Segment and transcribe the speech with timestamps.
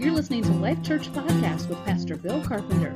[0.00, 2.94] You're listening to Life Church Podcast with Pastor Bill Carpenter.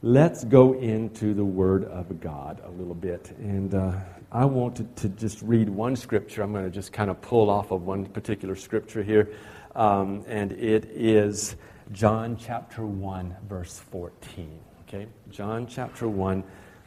[0.00, 3.32] Let's go into the Word of God a little bit.
[3.36, 3.98] And uh,
[4.32, 6.42] I want to, to, just read one scripture.
[6.42, 9.30] I'm going to just kind of pull off of one particular scripture here.
[9.74, 11.56] Um, and it is
[11.92, 14.58] John chapter 1, verse 14.
[14.88, 15.06] Okay?
[15.28, 16.42] John chapter 1,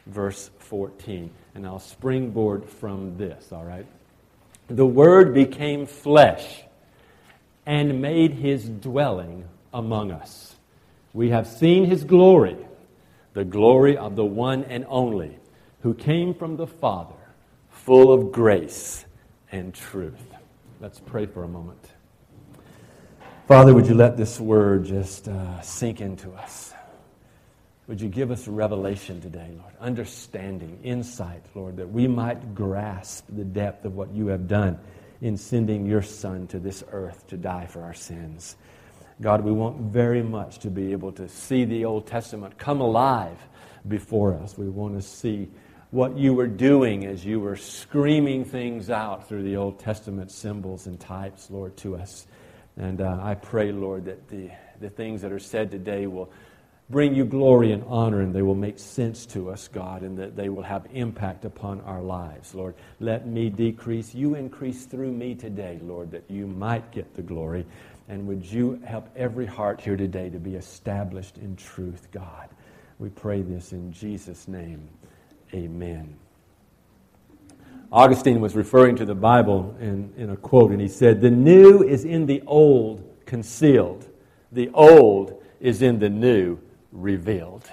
[0.06, 1.30] verse 14.
[1.54, 3.86] And I'll springboard from this, all right?
[4.70, 6.62] The Word became flesh
[7.66, 10.54] and made his dwelling among us.
[11.12, 12.56] We have seen his glory,
[13.32, 15.36] the glory of the one and only,
[15.80, 17.16] who came from the Father,
[17.68, 19.04] full of grace
[19.50, 20.22] and truth.
[20.80, 21.84] Let's pray for a moment.
[23.48, 26.72] Father, would you let this word just uh, sink into us?
[27.90, 29.74] Would you give us revelation today, Lord?
[29.80, 34.78] Understanding, insight, Lord, that we might grasp the depth of what you have done
[35.20, 38.54] in sending your Son to this earth to die for our sins.
[39.20, 43.38] God, we want very much to be able to see the Old Testament come alive
[43.88, 44.56] before us.
[44.56, 45.48] We want to see
[45.90, 50.86] what you were doing as you were screaming things out through the Old Testament symbols
[50.86, 52.28] and types, Lord, to us.
[52.76, 56.30] And uh, I pray, Lord, that the, the things that are said today will
[56.90, 60.34] bring you glory and honor, and they will make sense to us, God, and that
[60.34, 62.74] they will have impact upon our lives, Lord.
[62.98, 67.64] Let me decrease, you increase through me today, Lord, that you might get the glory.
[68.08, 72.48] And would you help every heart here today to be established in truth, God?
[72.98, 74.88] We pray this in Jesus' name.
[75.54, 76.16] Amen.
[77.92, 81.82] Augustine was referring to the Bible in, in a quote, and he said, The new
[81.82, 84.08] is in the old concealed,
[84.50, 86.58] the old is in the new
[86.92, 87.68] revealed.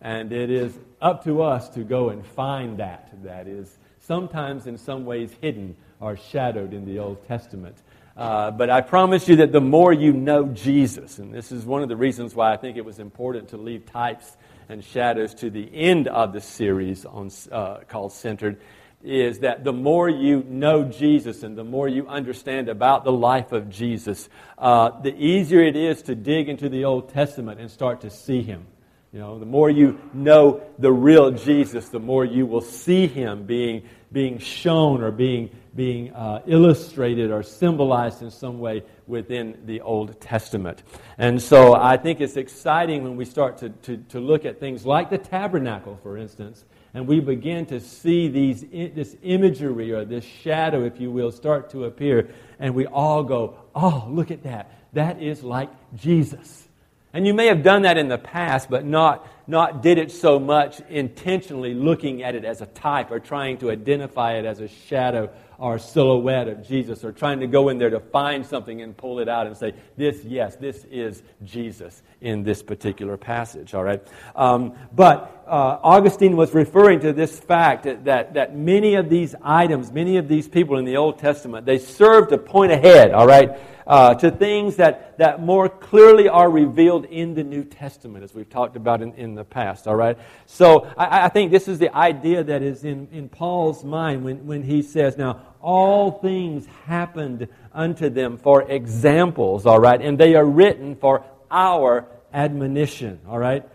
[0.00, 3.10] And it is up to us to go and find that.
[3.22, 7.76] That is sometimes in some ways hidden or shadowed in the Old Testament.
[8.16, 11.82] Uh, but I promise you that the more you know Jesus, and this is one
[11.82, 14.36] of the reasons why I think it was important to leave types
[14.68, 18.60] and shadows to the end of the series on, uh, called Centered,
[19.04, 23.52] is that the more you know Jesus and the more you understand about the life
[23.52, 24.28] of Jesus,
[24.58, 28.42] uh, the easier it is to dig into the Old Testament and start to see
[28.42, 28.66] Him.
[29.12, 33.44] You know, the more you know the real Jesus, the more you will see Him
[33.44, 39.82] being, being shown or being, being uh, illustrated or symbolized in some way within the
[39.82, 40.82] Old Testament.
[41.18, 44.84] And so I think it's exciting when we start to, to, to look at things
[44.84, 48.62] like the tabernacle, for instance, and we begin to see these,
[48.94, 53.58] this imagery or this shadow, if you will, start to appear, and we all go,
[53.74, 54.70] Oh, look at that.
[54.92, 56.68] That is like Jesus.
[57.12, 60.38] And you may have done that in the past, but not, not did it so
[60.38, 64.68] much intentionally looking at it as a type or trying to identify it as a
[64.68, 68.96] shadow or silhouette of Jesus or trying to go in there to find something and
[68.96, 73.84] pull it out and say, this, yes, this is Jesus in this particular passage, all
[73.84, 74.02] right?
[74.34, 79.34] Um, but uh, Augustine was referring to this fact that, that, that many of these
[79.42, 83.26] items, many of these people in the Old Testament, they serve to point ahead, all
[83.26, 83.58] right?
[83.86, 88.48] uh, to things that, that more clearly are revealed in the New Testament, as we've
[88.48, 90.18] talked about in, in the past, all right?
[90.46, 94.46] So I, I think this is the idea that is in, in Paul's mind when,
[94.46, 100.00] when he says, Now, all things happened unto them for examples, all right?
[100.00, 103.66] And they are written for our admonition, all right?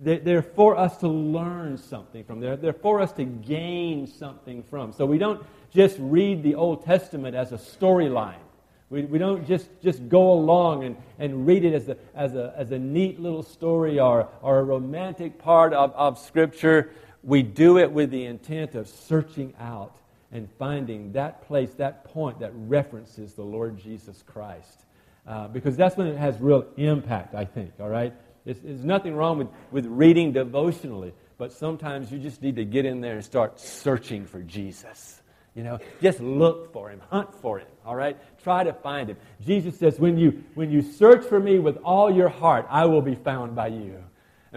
[0.00, 2.38] They're for us to learn something from.
[2.38, 4.92] They're, they're for us to gain something from.
[4.92, 8.38] So we don't just read the Old Testament as a storyline.
[8.88, 12.54] We, we don't just, just go along and, and read it as a, as, a,
[12.56, 16.92] as a neat little story or, or a romantic part of, of Scripture.
[17.24, 19.96] We do it with the intent of searching out
[20.32, 24.84] and finding that place, that point that references the Lord Jesus Christ.
[25.26, 28.14] Uh, because that's when it has real impact, I think, all right?
[28.44, 32.84] It's, there's nothing wrong with, with reading devotionally, but sometimes you just need to get
[32.84, 35.20] in there and start searching for Jesus.
[35.56, 38.16] You know, just look for him, hunt for him, all right?
[38.42, 39.16] Try to find him.
[39.44, 43.02] Jesus says, when you, when you search for me with all your heart, I will
[43.02, 44.04] be found by you.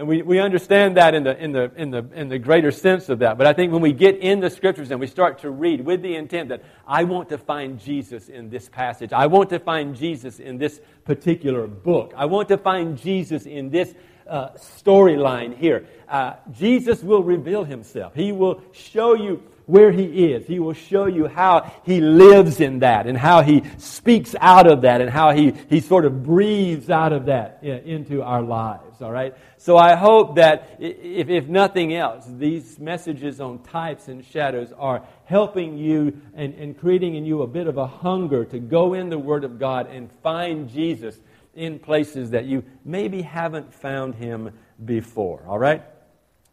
[0.00, 3.10] And we, we understand that in the, in, the, in, the, in the greater sense
[3.10, 3.36] of that.
[3.36, 6.00] But I think when we get in the scriptures and we start to read with
[6.00, 9.94] the intent that I want to find Jesus in this passage, I want to find
[9.94, 13.94] Jesus in this particular book, I want to find Jesus in this
[14.26, 18.14] uh, storyline here, uh, Jesus will reveal himself.
[18.14, 20.46] He will show you where He is.
[20.46, 24.82] He will show you how He lives in that and how He speaks out of
[24.82, 29.12] that and how He, he sort of breathes out of that into our lives, all
[29.12, 29.34] right?
[29.58, 35.02] So I hope that, if, if nothing else, these messages on types and shadows are
[35.24, 39.08] helping you and, and creating in you a bit of a hunger to go in
[39.08, 41.18] the Word of God and find Jesus
[41.54, 44.50] in places that you maybe haven't found Him
[44.84, 45.82] before, all right?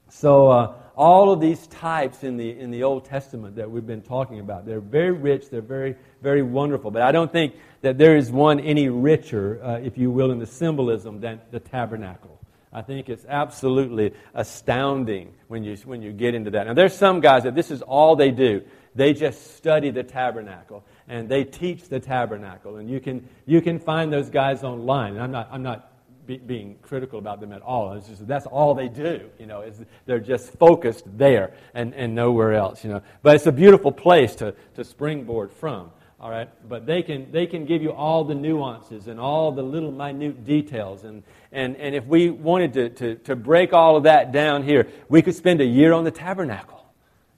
[0.09, 4.01] So, uh, all of these types in the, in the Old Testament that we've been
[4.01, 6.89] talking about, they're very rich, they're very, very wonderful.
[6.89, 10.39] But I don't think that there is one any richer, uh, if you will, in
[10.39, 12.39] the symbolism than the tabernacle.
[12.73, 16.67] I think it's absolutely astounding when you, when you get into that.
[16.67, 18.63] Now, there's some guys that this is all they do.
[18.93, 22.77] They just study the tabernacle and they teach the tabernacle.
[22.77, 25.13] And you can, you can find those guys online.
[25.13, 25.91] And I'm not, I'm not
[26.27, 27.93] be, being critical about them at all.
[27.93, 29.29] It's just that's all they do.
[29.39, 32.83] You know, is they're just focused there and, and nowhere else.
[32.83, 35.91] You know, but it's a beautiful place to, to springboard from.
[36.19, 39.61] All right, but they can they can give you all the nuances and all the
[39.61, 41.03] little minute details.
[41.03, 44.87] And and, and if we wanted to, to, to break all of that down here,
[45.09, 46.85] we could spend a year on the tabernacle.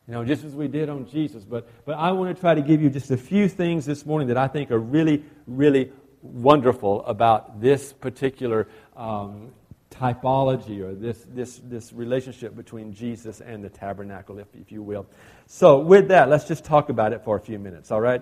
[0.07, 1.44] You know, just as we did on Jesus.
[1.44, 4.30] But, but I want to try to give you just a few things this morning
[4.30, 5.91] that I think are really, really
[6.21, 9.51] wonderful about this particular um,
[9.92, 15.06] typology or this, this, this relationship between Jesus and the tabernacle, if, if you will.
[15.48, 18.21] So, with that, let's just talk about it for a few minutes, all right?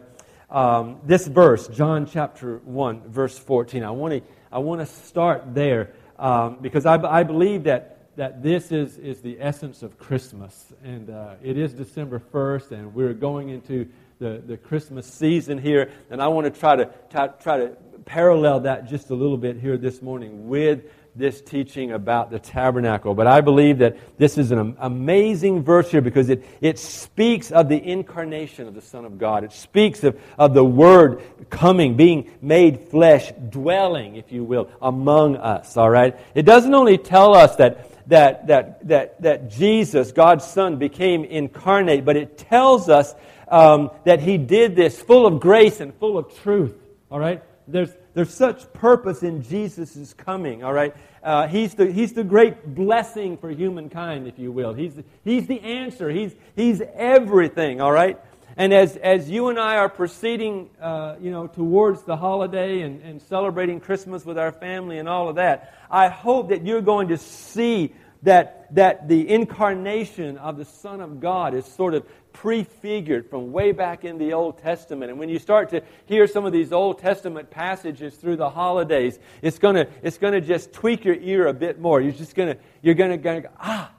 [0.50, 4.22] Um, this verse, John chapter 1, verse 14, I want to,
[4.52, 9.22] I want to start there um, because I, I believe that, that this is, is
[9.22, 10.74] the essence of Christmas.
[10.84, 13.90] And uh, it is December 1st, and we're going into
[14.20, 15.92] the, the Christmas season here.
[16.10, 19.58] And I want to try to, try, try to parallel that just a little bit
[19.58, 23.14] here this morning with this teaching about the tabernacle.
[23.14, 27.68] But I believe that this is an amazing verse here because it, it speaks of
[27.68, 29.44] the incarnation of the Son of God.
[29.44, 35.36] It speaks of, of the Word coming, being made flesh, dwelling, if you will, among
[35.36, 35.76] us.
[35.76, 36.18] All right?
[36.34, 37.92] It doesn't only tell us that.
[38.08, 43.14] That, that, that, that Jesus, God's Son, became incarnate, but it tells us
[43.50, 46.74] um, that He did this full of grace and full of truth.
[47.12, 47.44] All right?
[47.68, 50.96] There's, there's such purpose in Jesus' coming, all right?
[51.22, 54.74] Uh, he's, the, he's the great blessing for humankind, if you will.
[54.74, 56.10] He's the, he's the answer.
[56.10, 58.18] He's, he's everything, all right?
[58.56, 63.02] And as, as you and I are proceeding, uh, you know, towards the holiday and,
[63.04, 67.10] and celebrating Christmas with our family and all of that, I hope that you're going
[67.10, 67.94] to see
[68.24, 72.06] that, that the incarnation of the Son of God is sort of
[72.38, 75.10] prefigured from way back in the Old Testament.
[75.10, 79.18] And when you start to hear some of these Old Testament passages through the holidays,
[79.42, 82.00] it's going to it's gonna just tweak your ear a bit more.
[82.00, 83.92] You're just going to, you're going to go, ah,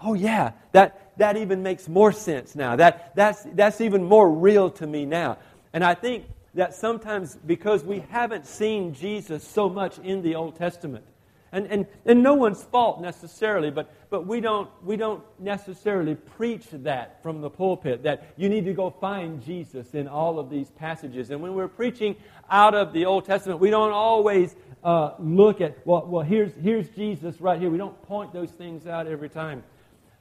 [0.00, 2.74] oh yeah, that, that even makes more sense now.
[2.74, 5.38] That, that's, that's even more real to me now.
[5.72, 6.24] And I think
[6.54, 11.04] that sometimes because we haven't seen Jesus so much in the Old Testament,
[11.56, 16.66] and, and, and no one's fault necessarily, but, but we, don't, we don't necessarily preach
[16.70, 20.70] that from the pulpit, that you need to go find Jesus in all of these
[20.70, 21.30] passages.
[21.30, 22.16] And when we're preaching
[22.50, 24.54] out of the Old Testament, we don't always
[24.84, 27.70] uh, look at, well, well here's, here's Jesus right here.
[27.70, 29.64] We don't point those things out every time.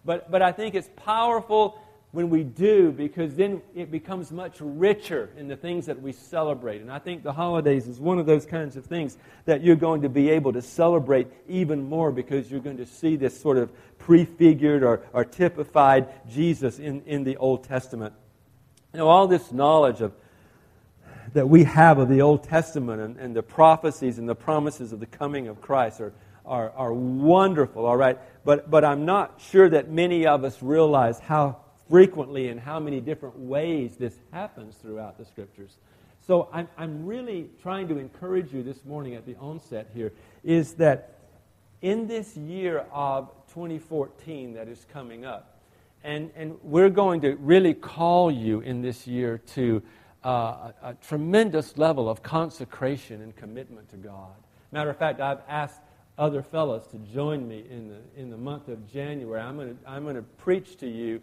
[0.05, 1.77] But, but I think it's powerful
[2.15, 6.81] when we do because then it becomes much richer in the things that we celebrate.
[6.81, 10.01] And I think the holidays is one of those kinds of things that you're going
[10.03, 13.69] to be able to celebrate even more because you're going to see this sort of
[13.99, 18.13] prefigured or, or typified Jesus in, in the Old Testament.
[18.93, 20.13] You know, all this knowledge of
[21.33, 25.01] that we have of the Old Testament and, and the prophecies and the promises of
[25.01, 26.13] the coming of Christ are,
[26.45, 28.17] are, are wonderful, all right?
[28.45, 31.57] But, but I'm not sure that many of us realize how
[31.89, 35.77] frequently and how many different ways this happens throughout the scriptures.
[36.25, 40.11] So I'm, I'm really trying to encourage you this morning at the onset here
[40.43, 41.19] is that
[41.81, 45.59] in this year of 2014 that is coming up,
[46.03, 49.83] and, and we're going to really call you in this year to
[50.23, 54.33] uh, a, a tremendous level of consecration and commitment to God.
[54.71, 55.79] Matter of fact, I've asked
[56.17, 59.41] other fellows to join me in the, in the month of January.
[59.41, 61.21] I'm going to, I'm going to preach to you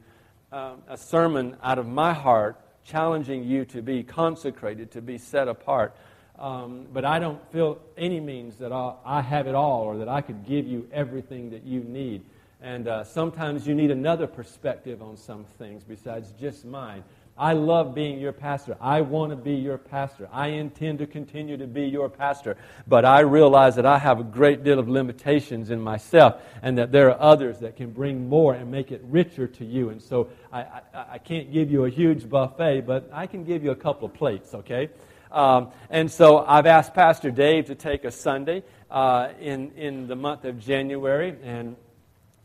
[0.52, 5.48] um, a sermon out of my heart challenging you to be consecrated, to be set
[5.48, 5.96] apart.
[6.38, 10.08] Um, but I don't feel any means that I'll, I have it all or that
[10.08, 12.22] I could give you everything that you need.
[12.60, 17.02] And uh, sometimes you need another perspective on some things besides just mine.
[17.36, 18.76] I love being your pastor.
[18.80, 20.28] I want to be your pastor.
[20.32, 22.56] I intend to continue to be your pastor.
[22.86, 26.92] But I realize that I have a great deal of limitations in myself and that
[26.92, 29.88] there are others that can bring more and make it richer to you.
[29.88, 33.64] And so I, I, I can't give you a huge buffet, but I can give
[33.64, 34.90] you a couple of plates, okay?
[35.30, 40.16] Um, and so I've asked Pastor Dave to take a Sunday uh, in, in the
[40.16, 41.76] month of January, and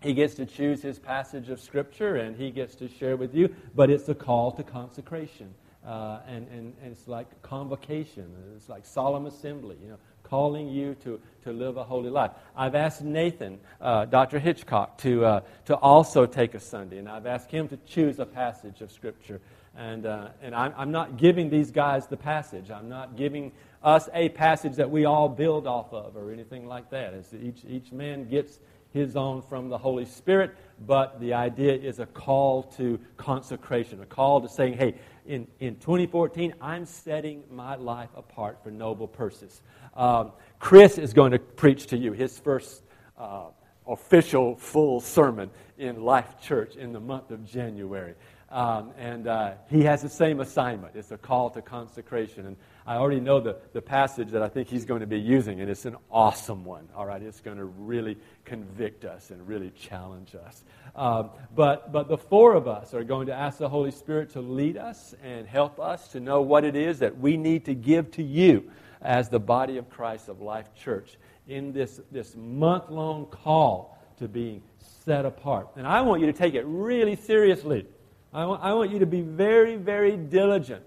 [0.07, 3.53] he gets to choose his passage of Scripture and he gets to share with you,
[3.75, 5.53] but it's a call to consecration.
[5.85, 8.31] Uh, and, and, and it's like convocation.
[8.55, 12.31] It's like solemn assembly, you know, calling you to, to live a holy life.
[12.55, 14.39] I've asked Nathan, uh, Dr.
[14.39, 18.25] Hitchcock, to, uh, to also take a Sunday, and I've asked him to choose a
[18.25, 19.41] passage of Scripture
[19.77, 22.71] and, uh, and I'm, I'm not giving these guys the passage.
[22.71, 23.51] I'm not giving
[23.83, 27.13] us a passage that we all build off of or anything like that.
[27.13, 28.59] It's each, each man gets
[28.91, 34.05] his own from the Holy Spirit, but the idea is a call to consecration, a
[34.05, 39.61] call to saying, hey, in, in 2014, I'm setting my life apart for noble purposes.
[39.95, 42.83] Um, Chris is going to preach to you his first
[43.17, 43.47] uh,
[43.87, 48.15] official full sermon in Life Church in the month of January.
[48.49, 50.95] Um, and uh, he has the same assignment.
[50.95, 52.45] It's a call to consecration.
[52.45, 55.59] And I already know the, the passage that I think he's going to be using,
[55.59, 56.87] and it's an awesome one.
[56.95, 60.63] All right, it's going to really convict us and really challenge us.
[60.95, 64.41] Um, but, but the four of us are going to ask the Holy Spirit to
[64.41, 68.09] lead us and help us to know what it is that we need to give
[68.11, 73.25] to you as the body of Christ of Life Church in this, this month long
[73.25, 74.63] call to being
[75.03, 75.67] set apart.
[75.75, 77.85] And I want you to take it really seriously.
[78.33, 80.83] I want, I want you to be very, very diligent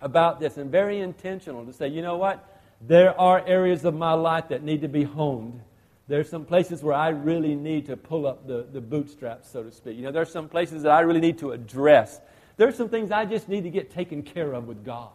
[0.00, 2.60] about this and very intentional to say, you know what?
[2.80, 5.60] There are areas of my life that need to be honed.
[6.06, 9.72] There's some places where I really need to pull up the, the bootstraps, so to
[9.72, 9.96] speak.
[9.96, 12.20] You know, there's some places that I really need to address.
[12.56, 15.10] There's some things I just need to get taken care of with God.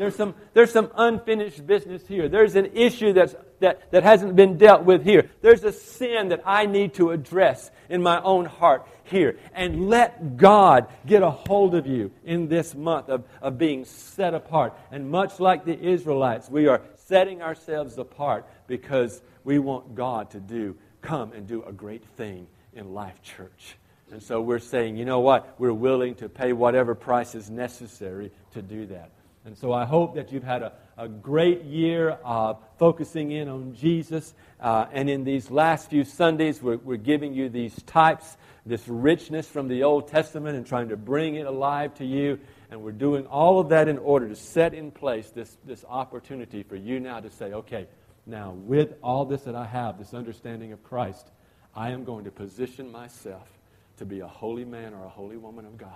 [0.00, 2.26] There's some, there's some unfinished business here.
[2.26, 5.28] There's an issue that's, that, that hasn't been dealt with here.
[5.42, 9.38] There's a sin that I need to address in my own heart here.
[9.52, 14.32] And let God get a hold of you in this month of, of being set
[14.32, 14.74] apart.
[14.90, 20.40] And much like the Israelites, we are setting ourselves apart because we want God to
[20.40, 23.76] do, come and do a great thing in Life Church.
[24.10, 25.56] And so we're saying, you know what?
[25.58, 29.10] We're willing to pay whatever price is necessary to do that.
[29.44, 33.74] And so I hope that you've had a, a great year uh, focusing in on
[33.74, 34.34] Jesus.
[34.60, 39.48] Uh, and in these last few Sundays, we're, we're giving you these types, this richness
[39.48, 42.38] from the Old Testament, and trying to bring it alive to you.
[42.70, 46.62] And we're doing all of that in order to set in place this, this opportunity
[46.62, 47.86] for you now to say, okay,
[48.26, 51.26] now with all this that I have, this understanding of Christ,
[51.74, 53.48] I am going to position myself
[53.96, 55.88] to be a holy man or a holy woman of God.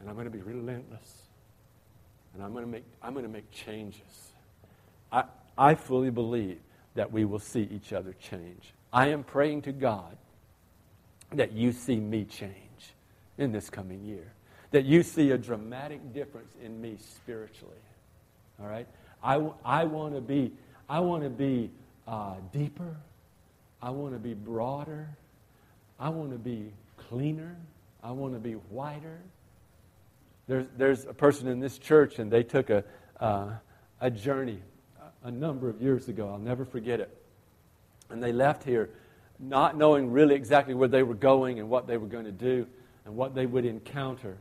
[0.00, 1.27] And I'm going to be relentless
[2.38, 4.30] and I'm going to make, I'm going to make changes.
[5.10, 5.24] I,
[5.56, 6.60] I fully believe
[6.94, 8.72] that we will see each other change.
[8.92, 10.16] I am praying to God
[11.32, 12.54] that you see me change
[13.38, 14.32] in this coming year,
[14.70, 17.74] that you see a dramatic difference in me spiritually.
[18.60, 18.86] All right?
[19.20, 20.52] I, I want to be,
[20.88, 21.72] I want to be
[22.06, 22.96] uh, deeper.
[23.82, 25.08] I want to be broader.
[25.98, 26.72] I want to be
[27.08, 27.56] cleaner.
[28.00, 29.18] I want to be whiter.
[30.48, 32.82] There's, there's a person in this church, and they took a,
[33.20, 33.50] uh,
[34.00, 34.60] a journey
[35.22, 36.30] a number of years ago.
[36.30, 37.16] I'll never forget it.
[38.10, 38.90] And they left here
[39.38, 42.66] not knowing really exactly where they were going and what they were going to do
[43.04, 44.38] and what they would encounter.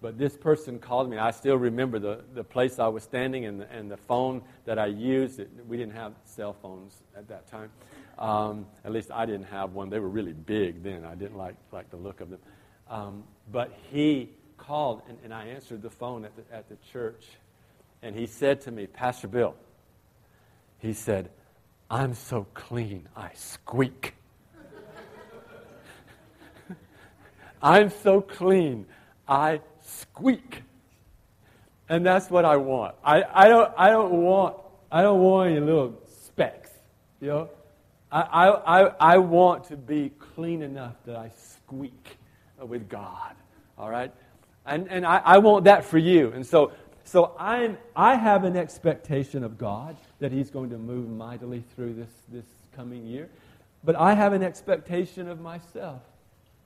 [0.00, 1.16] But this person called me.
[1.16, 4.78] I still remember the, the place I was standing and the, and the phone that
[4.78, 5.38] I used.
[5.38, 7.70] It, we didn't have cell phones at that time.
[8.18, 9.88] Um, at least I didn't have one.
[9.88, 11.04] They were really big then.
[11.04, 12.40] I didn't like, like the look of them.
[12.90, 14.30] Um, but he
[14.62, 17.24] called and, and I answered the phone at the, at the church.
[18.02, 19.54] And he said to me, Pastor Bill,
[20.78, 21.30] he said,
[21.90, 24.14] I'm so clean, I squeak.
[27.62, 28.86] I'm so clean,
[29.28, 30.62] I squeak.
[31.88, 32.94] And that's what I want.
[33.04, 34.56] I, I, don't, I, don't, want,
[34.90, 36.70] I don't want any little specks,
[37.20, 37.50] you know?
[38.10, 38.80] I, I,
[39.14, 42.18] I want to be clean enough that I squeak
[42.60, 43.34] with God,
[43.78, 44.12] all right?
[44.64, 46.32] And, and I, I want that for you.
[46.32, 46.72] And so,
[47.04, 51.94] so I'm, I have an expectation of God that He's going to move mightily through
[51.94, 53.28] this, this coming year.
[53.84, 56.02] But I have an expectation of myself.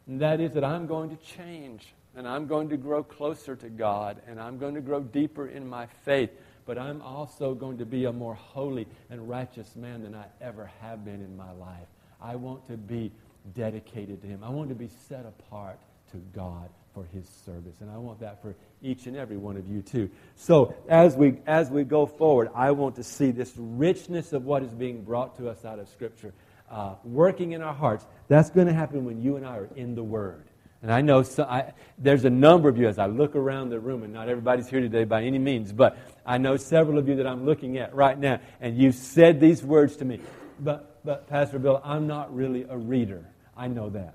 [0.06, 1.94] And that is that I'm going to change.
[2.14, 4.20] And I'm going to grow closer to God.
[4.26, 6.30] And I'm going to grow deeper in my faith.
[6.66, 10.70] But I'm also going to be a more holy and righteous man than I ever
[10.80, 11.88] have been in my life.
[12.20, 13.12] I want to be
[13.54, 14.42] dedicated to Him.
[14.42, 15.78] I want to be set apart
[16.10, 17.74] to God for his service.
[17.82, 20.08] And I want that for each and every one of you too.
[20.34, 24.62] So as we as we go forward, I want to see this richness of what
[24.62, 26.32] is being brought to us out of Scripture
[26.70, 28.06] uh, working in our hearts.
[28.28, 30.44] That's going to happen when you and I are in the Word.
[30.80, 33.78] And I know so, I, there's a number of you as I look around the
[33.78, 37.16] room, and not everybody's here today by any means, but I know several of you
[37.16, 40.18] that I'm looking at right now, and you've said these words to me.
[40.60, 43.22] But, but Pastor Bill, I'm not really a reader.
[43.54, 44.14] I know that.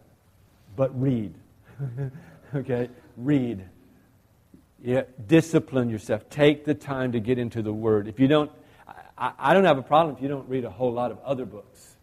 [0.76, 1.36] But read.
[2.55, 2.89] okay?
[3.17, 3.65] Read.
[4.84, 6.29] Yeah, discipline yourself.
[6.29, 8.08] Take the time to get into the Word.
[8.08, 8.51] If you don't,
[9.17, 11.46] I, I don't have a problem if you don't read a whole lot of other
[11.46, 11.96] books.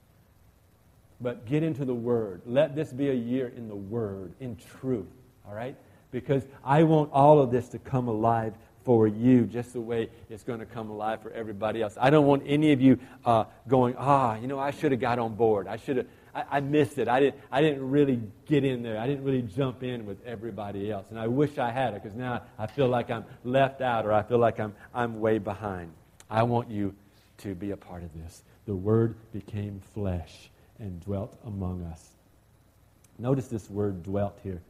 [1.20, 2.42] But get into the Word.
[2.46, 5.08] Let this be a year in the Word, in truth.
[5.46, 5.76] All right?
[6.12, 10.44] Because I want all of this to come alive for you just the way it's
[10.44, 11.98] going to come alive for everybody else.
[12.00, 15.18] I don't want any of you uh, going, ah, you know, I should have got
[15.18, 15.66] on board.
[15.66, 16.06] I should have
[16.38, 17.08] I, I, missed it.
[17.08, 18.98] I didn't, I didn't really get in there.
[18.98, 21.06] I didn't really jump in with everybody else.
[21.10, 24.12] And I wish I had it because now I feel like I'm left out or
[24.12, 25.92] I feel like I'm, I'm way behind.
[26.30, 26.94] I want you
[27.38, 28.42] to be a part of this.
[28.66, 32.08] The Word became flesh and dwelt among us.
[33.18, 34.62] Notice this word dwelt here.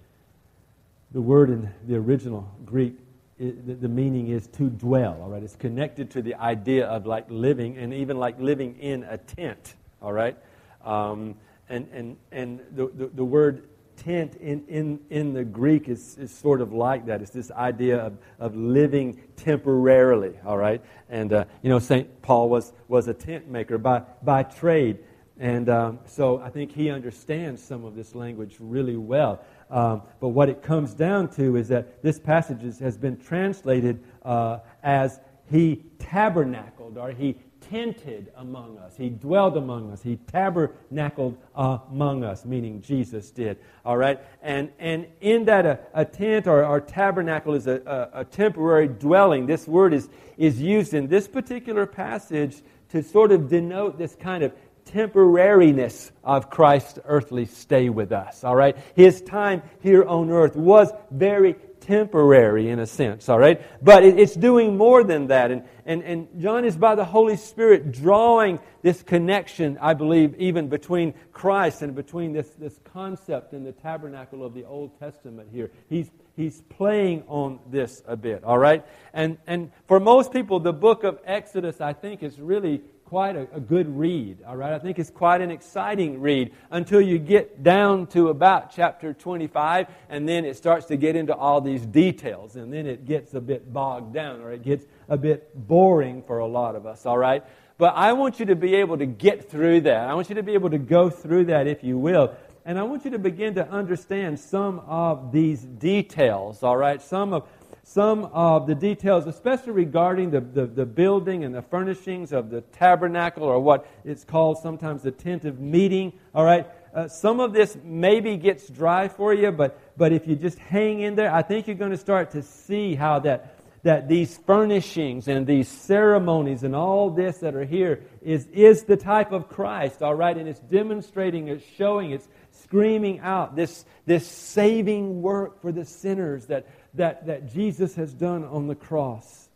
[1.13, 2.95] The word in the original Greek,
[3.39, 5.43] the meaning is to dwell, all right?
[5.43, 9.75] It's connected to the idea of like living and even like living in a tent,
[10.03, 10.37] all right?
[10.85, 11.37] Um,
[11.69, 16.31] and, and, and the, the, the word tent in, in, in the Greek is, is
[16.31, 17.21] sort of like that.
[17.21, 20.83] It's this idea of, of living temporarily, all right?
[21.09, 22.23] And, uh, you know, St.
[22.23, 24.99] Paul was, was a tent maker by, by trade.
[25.39, 29.45] And um, so I think he understands some of this language really well.
[29.71, 34.59] Um, but what it comes down to is that this passage has been translated uh,
[34.83, 35.21] as
[35.51, 37.37] he tabernacled or he
[37.71, 38.97] tented among us.
[38.97, 40.03] He dwelled among us.
[40.03, 43.59] He tabernacled among us, meaning Jesus did.
[43.85, 44.21] All right?
[44.43, 48.25] And, and in that, uh, a, a tent or, or tabernacle is a, a, a
[48.25, 49.47] temporary dwelling.
[49.47, 54.43] This word is, is used in this particular passage to sort of denote this kind
[54.43, 54.53] of
[54.87, 58.45] temporariness of Christ's earthly stay with us.
[58.45, 58.77] All right?
[58.95, 61.57] His time here on earth was very
[61.89, 63.61] temporary in a sense, all right?
[63.83, 65.51] But it, it's doing more than that.
[65.51, 70.69] And, and, and John is by the Holy Spirit drawing this connection, I believe, even
[70.69, 75.71] between Christ and between this, this concept in the tabernacle of the Old Testament here.
[75.89, 78.85] He's, he's playing on this a bit, all right?
[79.15, 83.49] And, and for most people, the book of Exodus, I think, is really quite a,
[83.55, 84.75] a, good read, all right?
[84.75, 89.87] I think it's quite an exciting read until you get down to about chapter 25,
[90.11, 93.41] and then it starts to get into all these details, and then it gets a
[93.41, 97.17] bit bogged down, or it gets a bit boring for a lot of us, all
[97.17, 97.43] right?
[97.79, 100.07] But I want you to be able to get through that.
[100.07, 102.35] I want you to be able to go through that, if you will.
[102.67, 107.01] And I want you to begin to understand some of these details, all right?
[107.01, 107.49] Some of
[107.93, 112.61] some of the details, especially regarding the, the, the, building and the furnishings of the
[112.61, 116.13] tabernacle, or what it's called sometimes the tent of meeting.
[116.35, 120.37] All right, uh, some of this maybe gets dry for you, but, but if you
[120.37, 124.07] just hang in there, I think you're going to start to see how that, that
[124.07, 129.33] these furnishings and these ceremonies and all this that are here is, is the type
[129.33, 130.37] of Christ, all right?
[130.37, 136.47] And it's demonstrating, it's showing, it's screaming out this, this saving work for the sinners
[136.47, 136.67] that,
[136.99, 139.49] that, that Jesus has done on the cross.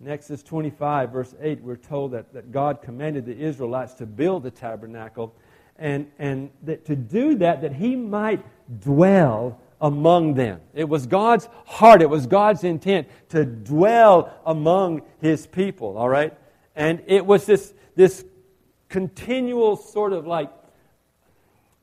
[0.00, 4.44] In Exodus 25, verse 8, we're told that, that God commanded the Israelites to build
[4.44, 5.34] the tabernacle
[5.76, 8.44] and, and that to do that, that he might
[8.80, 10.60] dwell among them.
[10.74, 16.36] It was God's heart, it was God's intent to dwell among his people, all right?
[16.74, 18.24] And it was this, this
[18.88, 20.50] continual sort of like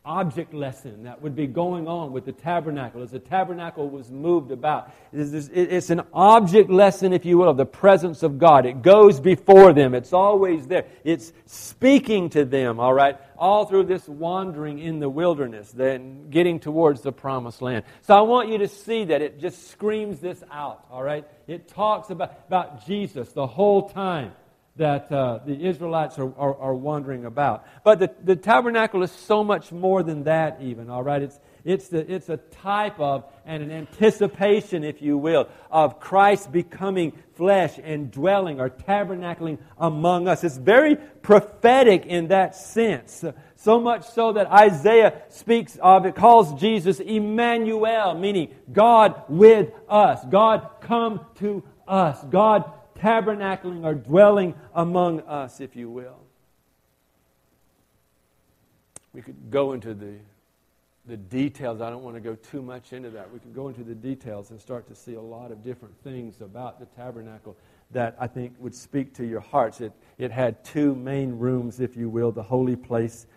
[0.05, 4.51] object lesson that would be going on with the tabernacle as the tabernacle was moved
[4.51, 4.91] about.
[5.11, 8.65] It's an object lesson, if you will, of the presence of God.
[8.65, 10.85] It goes before them, it's always there.
[11.03, 16.59] It's speaking to them, all right, all through this wandering in the wilderness, then getting
[16.59, 17.83] towards the promised land.
[18.03, 21.25] So I want you to see that it just screams this out, all right?
[21.47, 24.33] It talks about, about Jesus the whole time
[24.77, 27.65] that uh, the Israelites are, are, are, wondering about.
[27.85, 31.21] But the, the tabernacle is so much more than that, even, all right?
[31.21, 36.51] It's, it's, the, it's a type of and an anticipation, if you will, of Christ
[36.51, 40.43] becoming flesh and dwelling or tabernacling among us.
[40.43, 43.23] It's very prophetic in that sense.
[43.55, 50.19] So much so that Isaiah speaks of it, calls Jesus Emmanuel, meaning God with us.
[50.29, 52.21] God come to us.
[52.29, 56.19] God tabernacling or dwelling among us, if you will.
[59.13, 60.15] We could go into the
[61.07, 61.81] the details.
[61.81, 63.31] I don't want to go too much into that.
[63.31, 66.41] We could go into the details and start to see a lot of different things
[66.41, 67.55] about the tabernacle
[67.91, 69.81] that I think would speak to your hearts.
[69.81, 73.27] It, it had two main rooms, if you will, the holy place.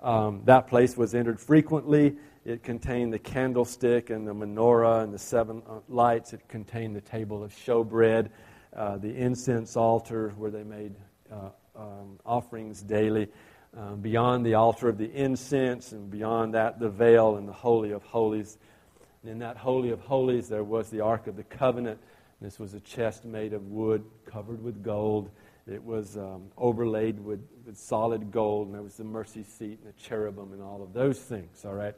[0.00, 2.16] Um, that place was entered frequently.
[2.46, 6.32] It contained the candlestick and the menorah and the seven uh, lights.
[6.32, 8.30] It contained the table of showbread,
[8.78, 10.94] uh, the incense altar where they made
[11.32, 13.28] uh, um, offerings daily.
[13.76, 17.90] Um, beyond the altar of the incense, and beyond that, the veil and the Holy
[17.90, 18.56] of Holies.
[19.22, 21.98] And in that Holy of Holies, there was the Ark of the Covenant.
[22.40, 25.30] This was a chest made of wood covered with gold.
[25.66, 29.92] It was um, overlaid with, with solid gold, and there was the mercy seat and
[29.92, 31.94] the cherubim and all of those things, all right?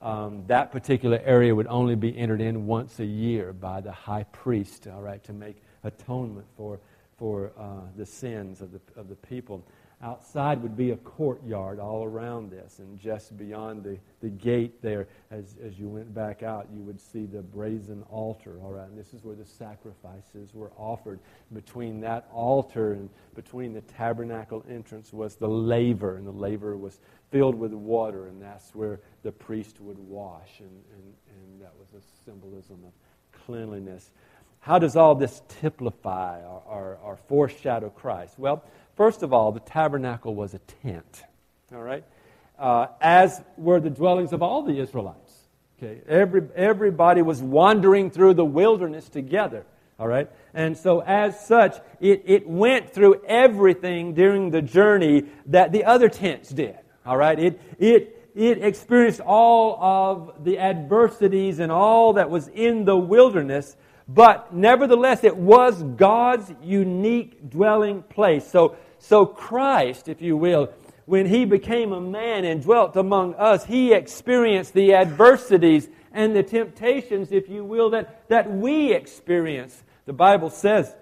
[0.00, 4.24] Um, that particular area would only be entered in once a year by the high
[4.24, 5.56] priest, all right, to make
[5.88, 6.78] atonement for,
[7.18, 9.64] for uh, the sins of the, of the people.
[10.00, 15.08] Outside would be a courtyard all around this, and just beyond the, the gate there,
[15.32, 18.96] as, as you went back out, you would see the brazen altar, all right, and
[18.96, 21.18] this is where the sacrifices were offered.
[21.52, 27.00] Between that altar and between the tabernacle entrance was the laver, and the laver was
[27.32, 32.00] filled with water, and that's where the priest would wash, and, and, and that was
[32.00, 32.92] a symbolism of
[33.46, 34.12] cleanliness.
[34.68, 38.38] How does all this typify or, or, or foreshadow Christ?
[38.38, 38.62] Well,
[38.98, 41.22] First of all, the tabernacle was a tent,
[41.72, 42.02] all right?
[42.58, 45.32] Uh, as were the dwellings of all the Israelites.
[45.78, 49.64] Okay, Every, everybody was wandering through the wilderness together,
[50.00, 50.28] all right?
[50.52, 56.08] And so, as such, it, it went through everything during the journey that the other
[56.08, 56.76] tents did,
[57.06, 57.38] all right?
[57.38, 63.76] It, it, it experienced all of the adversities and all that was in the wilderness
[64.08, 68.50] but nevertheless, it was God's unique dwelling place.
[68.50, 70.72] So, so Christ, if you will,
[71.04, 76.42] when he became a man and dwelt among us, he experienced the adversities and the
[76.42, 79.82] temptations, if you will, that, that we experience.
[80.06, 80.94] The Bible says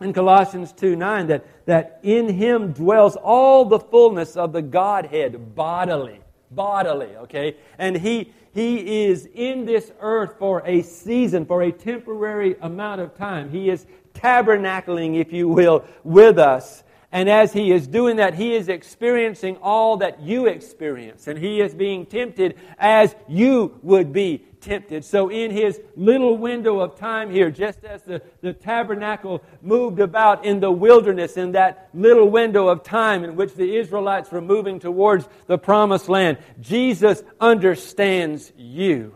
[0.00, 5.54] in Colossians 2 9 that, that in him dwells all the fullness of the Godhead
[5.54, 6.20] bodily.
[6.50, 7.56] Bodily, okay?
[7.78, 13.16] And he, he is in this earth for a season, for a temporary amount of
[13.16, 13.50] time.
[13.50, 16.82] He is tabernacling, if you will, with us.
[17.12, 21.26] And as he is doing that, he is experiencing all that you experience.
[21.26, 25.04] And he is being tempted as you would be tempted.
[25.04, 30.44] So, in his little window of time here, just as the, the tabernacle moved about
[30.44, 34.78] in the wilderness, in that little window of time in which the Israelites were moving
[34.78, 39.14] towards the promised land, Jesus understands you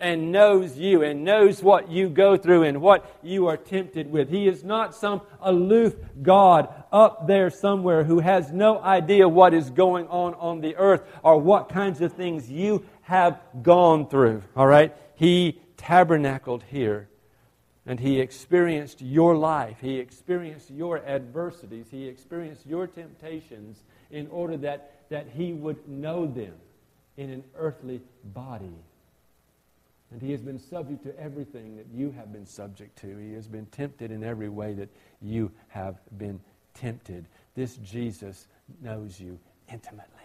[0.00, 4.30] and knows you and knows what you go through and what you are tempted with.
[4.30, 9.70] He is not some aloof God up there somewhere who has no idea what is
[9.70, 14.40] going on on the earth or what kinds of things you have gone through.
[14.54, 14.94] All right?
[15.16, 17.08] He tabernacled here
[17.84, 19.78] and he experienced your life.
[19.80, 21.86] He experienced your adversities.
[21.90, 26.54] He experienced your temptations in order that, that he would know them
[27.16, 28.78] in an earthly body.
[30.12, 33.18] And he has been subject to everything that you have been subject to.
[33.18, 34.88] He has been tempted in every way that
[35.20, 36.38] you have been
[36.74, 37.26] tempted.
[37.56, 38.46] This Jesus
[38.80, 39.36] knows you
[39.68, 40.19] intimately.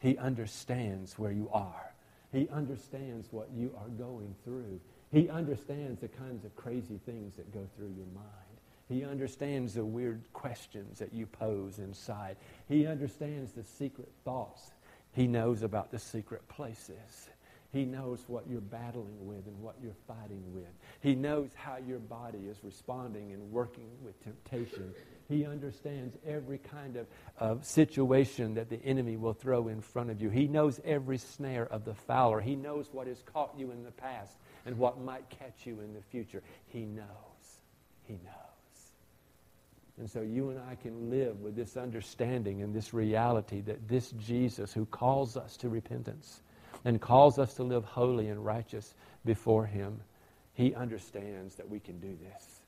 [0.00, 1.94] He understands where you are.
[2.32, 4.80] He understands what you are going through.
[5.12, 8.26] He understands the kinds of crazy things that go through your mind.
[8.88, 12.36] He understands the weird questions that you pose inside.
[12.68, 14.72] He understands the secret thoughts.
[15.12, 17.28] He knows about the secret places.
[17.72, 20.72] He knows what you're battling with and what you're fighting with.
[21.00, 24.92] He knows how your body is responding and working with temptation.
[25.30, 27.06] He understands every kind of,
[27.38, 30.28] of situation that the enemy will throw in front of you.
[30.28, 32.40] He knows every snare of the fowler.
[32.40, 35.94] He knows what has caught you in the past and what might catch you in
[35.94, 36.42] the future.
[36.66, 37.06] He knows.
[38.02, 38.24] He knows.
[39.98, 44.10] And so you and I can live with this understanding and this reality that this
[44.12, 46.40] Jesus who calls us to repentance,
[46.84, 50.00] and calls us to live holy and righteous before Him,
[50.54, 52.59] He understands that we can do this.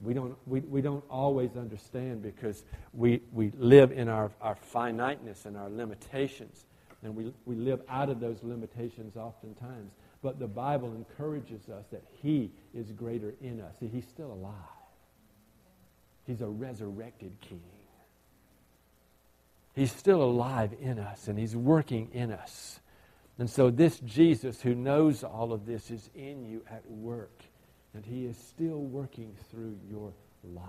[0.00, 5.46] We don't, we, we don't always understand because we, we live in our, our finiteness
[5.46, 6.66] and our limitations.
[7.02, 9.92] And we, we live out of those limitations oftentimes.
[10.22, 13.76] But the Bible encourages us that He is greater in us.
[13.78, 14.54] See, He's still alive.
[16.26, 17.60] He's a resurrected King.
[19.74, 22.80] He's still alive in us, and He's working in us.
[23.38, 27.42] And so, this Jesus who knows all of this is in you at work,
[27.94, 30.12] and he is still working through your
[30.52, 30.64] life.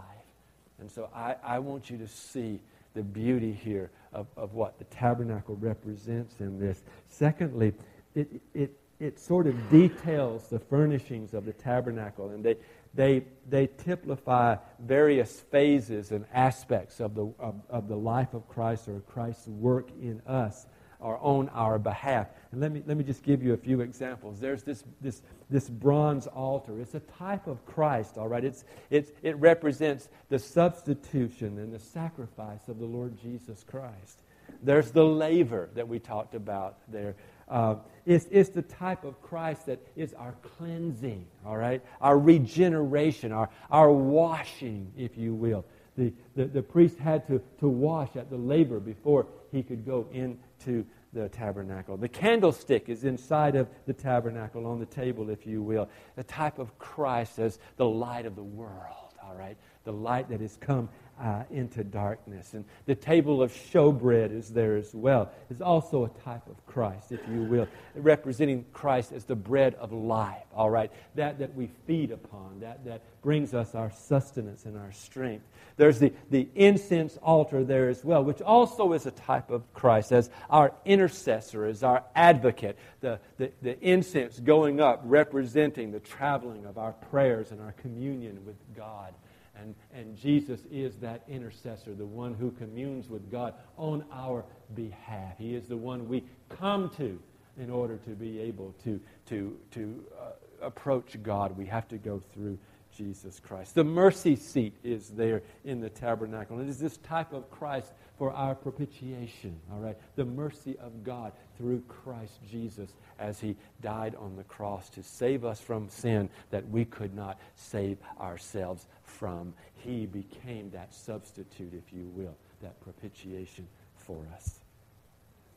[0.80, 2.60] And so, I, I want you to see
[2.94, 6.82] the beauty here of, of what the tabernacle represents in this.
[7.10, 7.74] Secondly,
[8.14, 12.56] it, it, it sort of details the furnishings of the tabernacle, and they,
[12.94, 18.88] they, they typify various phases and aspects of the, of, of the life of Christ
[18.88, 20.66] or Christ's work in us
[21.06, 22.28] on our behalf.
[22.52, 24.39] And let me, let me just give you a few examples.
[24.39, 26.80] There's this, this, this bronze altar.
[26.80, 28.44] It's a type of Christ, all right?
[28.44, 34.22] It's, it's, it represents the substitution and the sacrifice of the Lord Jesus Christ.
[34.63, 37.15] There's the laver that we talked about there.
[37.48, 41.84] Uh, it's, it's the type of Christ that is our cleansing, all right?
[42.02, 45.65] Our regeneration, our, our washing, if you will.
[45.98, 50.08] The, the, the priest had to, to wash at the laver before he could go
[50.12, 51.95] into the tabernacle.
[51.95, 55.89] The candlestick is inside of the tabernacle on the table, if you will.
[56.15, 59.58] The type of Christ as the light of the world, all right?
[59.86, 60.89] The light that has come
[61.21, 62.54] uh, into darkness.
[62.54, 65.32] And the table of showbread is there as well.
[65.49, 69.91] It's also a type of Christ, if you will, representing Christ as the bread of
[69.91, 70.91] life, all right?
[71.15, 75.45] That that we feed upon, that, that brings us our sustenance and our strength.
[75.78, 80.12] There's the, the incense altar there as well, which also is a type of Christ
[80.12, 82.78] as our intercessor, as our advocate.
[83.01, 88.45] The, the, the incense going up representing the traveling of our prayers and our communion
[88.45, 89.13] with God.
[89.60, 94.44] And, and Jesus is that intercessor, the one who communes with God on our
[94.76, 95.36] behalf.
[95.38, 97.20] He is the one we come to
[97.58, 101.58] in order to be able to, to, to uh, approach God.
[101.58, 102.58] We have to go through
[102.96, 103.76] Jesus Christ.
[103.76, 106.60] The mercy seat is there in the tabernacle.
[106.60, 109.98] It is this type of Christ for our propitiation, all right?
[110.16, 115.44] The mercy of God through Christ Jesus as he died on the cross to save
[115.44, 119.54] us from sin that we could not save ourselves from.
[119.76, 124.60] He became that substitute, if you will, that propitiation for us.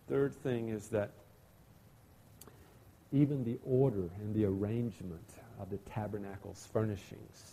[0.08, 1.10] Third thing is that
[3.12, 5.28] even the order and the arrangement
[5.60, 7.52] of the tabernacle's furnishings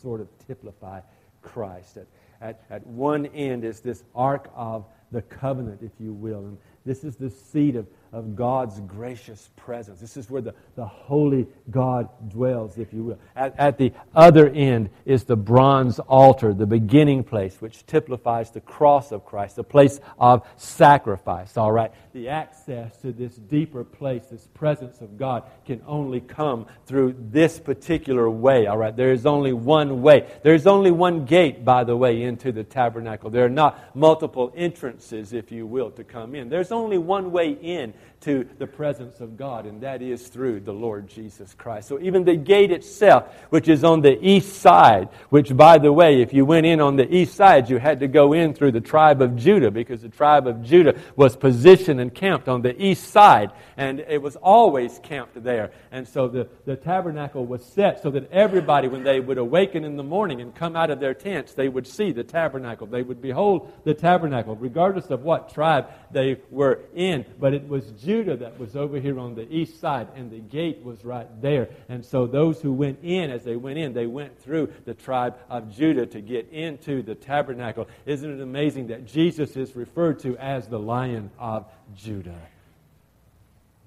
[0.00, 1.00] sort of typify
[1.42, 1.96] Christ.
[1.96, 2.06] At,
[2.40, 6.40] at, at one end is this Ark of the Covenant, if you will.
[6.40, 9.98] And this is the seat of, of God's gracious presence.
[9.98, 13.18] This is where the, the holy God dwells, if you will.
[13.34, 18.60] At, at the other end is the bronze altar, the beginning place, which typifies the
[18.60, 21.90] cross of Christ, the place of sacrifice, all right?
[22.12, 27.58] The access to this deeper place, this presence of God, can only come through this
[27.58, 28.94] particular way, all right?
[28.94, 30.30] There is only one way.
[30.42, 33.30] There is only one gate, by the way, into the tabernacle.
[33.30, 36.50] There are not multiple entrances, if you will, to come in.
[36.50, 40.72] There's only one way in to the presence of God, and that is through the
[40.72, 41.88] Lord Jesus Christ.
[41.88, 46.22] So even the gate itself, which is on the east side, which, by the way,
[46.22, 48.80] if you went in on the east side, you had to go in through the
[48.80, 53.10] tribe of Judah because the tribe of Judah was positioned and camped on the east
[53.10, 55.72] side, and it was always camped there.
[55.90, 59.96] And so the, the tabernacle was set so that everybody, when they would awaken in
[59.96, 62.86] the morning and come out of their tents, they would see the tabernacle.
[62.86, 67.24] They would behold the tabernacle, regardless of what tribe they were in.
[67.40, 70.82] But it was Judah that was over here on the east side, and the gate
[70.82, 71.68] was right there.
[71.88, 75.36] And so those who went in, as they went in, they went through the tribe
[75.48, 77.88] of Judah to get into the tabernacle.
[78.06, 82.40] Isn't it amazing that Jesus is referred to as the Lion of Judah?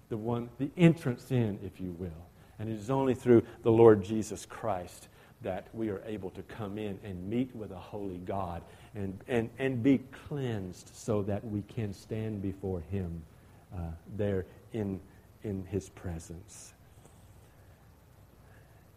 [0.10, 2.12] The one, the entrance in, if you will.
[2.60, 5.08] And it is only through the Lord Jesus Christ
[5.41, 8.63] that we are able to come in and meet with a holy God
[8.96, 13.22] and, and, and be cleansed so that we can stand before Him
[13.75, 13.79] uh,
[14.15, 14.99] there in,
[15.43, 16.73] in his presence.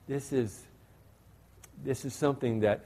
[0.06, 0.64] This is,
[1.84, 2.84] this is something that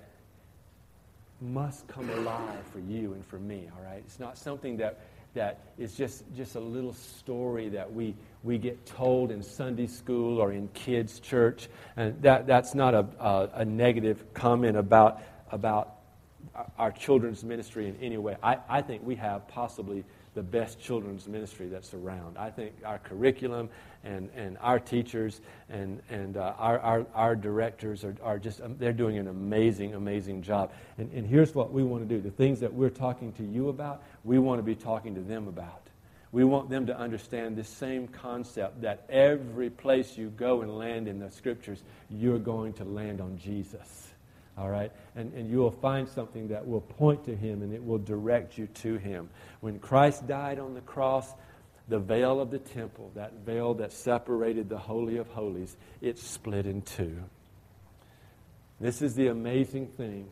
[1.40, 4.02] must come alive for you and for me, all right?
[4.06, 5.00] It's not something that,
[5.34, 10.38] that is just, just a little story that we, we get told in Sunday school
[10.38, 11.68] or in kids' church.
[11.96, 15.96] And that, that's not a, a, a negative comment about, about
[16.78, 18.36] our children's ministry in any way.
[18.42, 22.38] I, I think we have possibly the best children's ministry that's around.
[22.38, 23.68] I think our curriculum
[24.02, 28.76] and, and our teachers and, and uh, our, our, our directors are, are just, um,
[28.78, 30.72] they're doing an amazing, amazing job.
[30.96, 33.68] And, and here's what we want to do the things that we're talking to you
[33.68, 35.80] about, we want to be talking to them about.
[36.32, 41.06] We want them to understand this same concept that every place you go and land
[41.06, 44.11] in the scriptures, you're going to land on Jesus
[44.56, 44.92] all right?
[45.16, 48.58] And, and you will find something that will point to him and it will direct
[48.58, 49.30] you to him.
[49.60, 51.32] When Christ died on the cross,
[51.88, 56.66] the veil of the temple, that veil that separated the Holy of Holies, it split
[56.66, 57.18] in two.
[58.80, 60.28] This is the amazing thing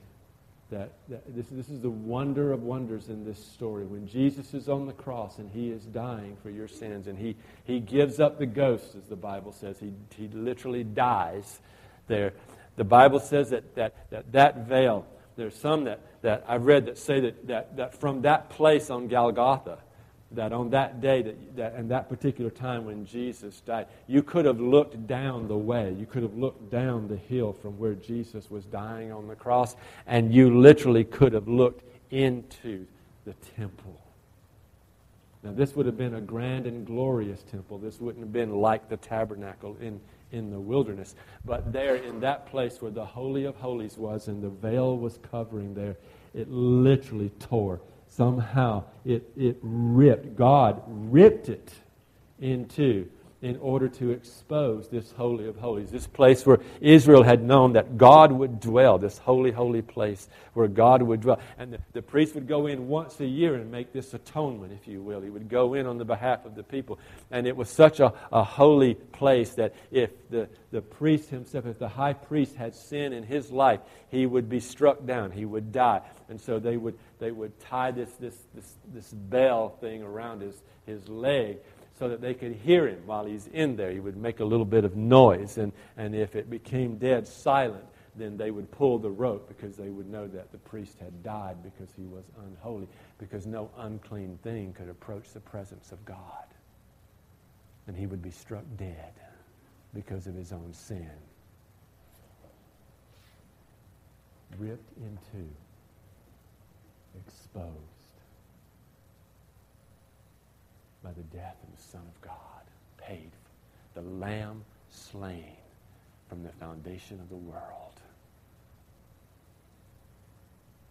[0.70, 3.84] that, that this, this is the wonder of wonders in this story.
[3.84, 7.36] When Jesus is on the cross and he is dying for your sins, and he,
[7.64, 11.60] he gives up the ghost, as the Bible says, he, he literally dies
[12.06, 12.32] there.
[12.80, 15.04] The Bible says that that, that, that veil,
[15.36, 19.06] there's some that, that I've read that say that, that, that from that place on
[19.06, 19.80] Golgotha,
[20.30, 24.46] that on that day that, that and that particular time when Jesus died, you could
[24.46, 25.92] have looked down the way.
[25.92, 29.76] You could have looked down the hill from where Jesus was dying on the cross,
[30.06, 32.86] and you literally could have looked into
[33.26, 34.00] the temple.
[35.42, 37.76] Now, this would have been a grand and glorious temple.
[37.76, 40.00] This wouldn't have been like the tabernacle in,
[40.32, 41.14] in the wilderness.
[41.44, 45.18] But there, in that place where the Holy of Holies was and the veil was
[45.30, 45.96] covering there,
[46.34, 51.72] it literally tore somehow it, it ripped, God ripped it
[52.40, 53.08] in two
[53.42, 57.96] in order to expose this Holy of Holies, this place where Israel had known that
[57.96, 61.40] God would dwell, this holy, holy place where God would dwell.
[61.58, 64.86] And the, the priest would go in once a year and make this atonement, if
[64.86, 65.22] you will.
[65.22, 66.98] He would go in on the behalf of the people.
[67.30, 71.78] And it was such a, a holy place that if the, the priest himself, if
[71.78, 75.72] the high priest had sin in his life, he would be struck down, he would
[75.72, 76.02] die.
[76.28, 80.56] And so they would, they would tie this, this, this, this bell thing around his,
[80.84, 81.56] his leg
[82.00, 83.92] so that they could hear him while he's in there.
[83.92, 87.84] He would make a little bit of noise, and, and if it became dead silent,
[88.16, 91.62] then they would pull the rope because they would know that the priest had died
[91.62, 96.46] because he was unholy, because no unclean thing could approach the presence of God.
[97.86, 99.12] And he would be struck dead
[99.92, 101.10] because of his own sin.
[104.58, 105.48] Ripped in two,
[107.26, 107.99] exposed
[111.02, 112.34] by the death of the Son of God,
[112.98, 113.30] paid,
[113.94, 115.56] the Lamb slain
[116.28, 118.00] from the foundation of the world.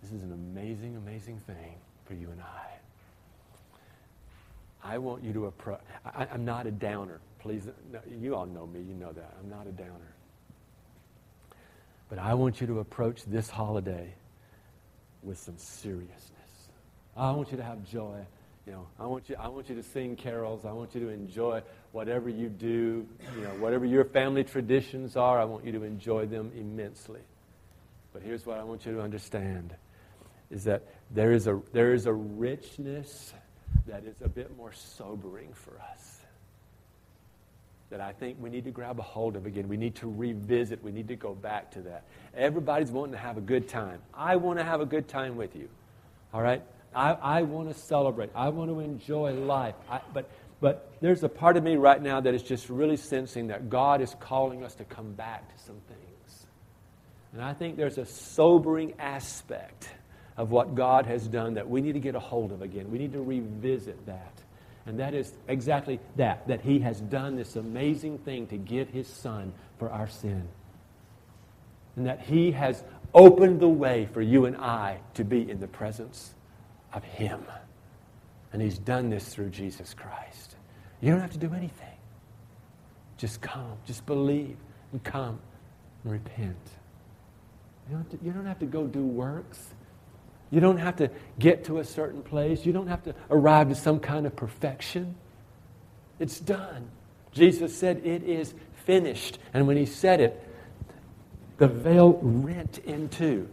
[0.01, 2.79] This is an amazing, amazing thing for you and I.
[4.83, 5.81] I want you to approach.
[6.05, 7.19] I, am not a downer.
[7.39, 8.79] Please, no, you all know me.
[8.79, 9.33] You know that.
[9.41, 10.13] I'm not a downer.
[12.09, 14.13] But I want you to approach this holiday
[15.21, 16.69] with some seriousness.
[17.15, 18.25] I want you to have joy.
[18.65, 20.65] You know, I want you, I want you to sing carols.
[20.65, 23.07] I want you to enjoy whatever you do.
[23.35, 27.21] You know, whatever your family traditions are, I want you to enjoy them immensely.
[28.13, 29.73] But here's what I want you to understand
[30.51, 33.33] is that there is a, there is a richness
[33.87, 36.19] that is a bit more sobering for us.
[37.89, 39.67] That I think we need to grab a hold of again.
[39.67, 40.83] We need to revisit.
[40.83, 42.03] We need to go back to that.
[42.35, 43.99] Everybody's wanting to have a good time.
[44.13, 45.69] I want to have a good time with you.
[46.33, 46.61] All right?
[46.93, 48.31] I, I want to celebrate.
[48.35, 49.75] I want to enjoy life.
[49.89, 53.47] I, but, but there's a part of me right now that is just really sensing
[53.47, 56.45] that God is calling us to come back to some things.
[57.33, 59.89] And I think there's a sobering aspect
[60.35, 62.89] of what God has done that we need to get a hold of again.
[62.89, 64.33] We need to revisit that.
[64.85, 69.07] And that is exactly that, that He has done this amazing thing to give His
[69.07, 70.47] Son for our sin.
[71.95, 75.67] And that He has opened the way for you and I to be in the
[75.67, 76.33] presence
[76.93, 77.43] of Him.
[78.51, 80.55] And He's done this through Jesus Christ.
[81.01, 81.87] You don't have to do anything.
[83.17, 84.57] Just come, just believe,
[84.91, 85.39] and come
[86.03, 86.57] and repent.
[87.89, 89.73] You don't, to, you don't have to go do works.
[90.51, 92.65] You don't have to get to a certain place.
[92.65, 95.15] You don't have to arrive to some kind of perfection.
[96.19, 96.89] It's done.
[97.31, 98.53] Jesus said, It is
[98.85, 99.39] finished.
[99.53, 100.47] And when he said it,
[101.57, 103.47] the veil rent in two